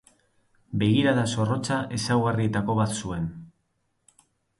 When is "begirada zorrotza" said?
0.83-1.77